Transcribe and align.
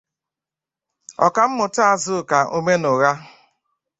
Ọkammụta 1.25 1.81
Azụka 1.93 2.37
Omenụgha 2.57 3.11